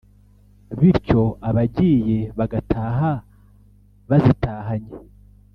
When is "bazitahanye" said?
4.09-4.91